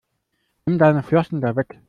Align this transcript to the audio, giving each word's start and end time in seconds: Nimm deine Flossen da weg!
Nimm 0.65 0.79
deine 0.79 1.03
Flossen 1.03 1.41
da 1.41 1.55
weg! 1.55 1.79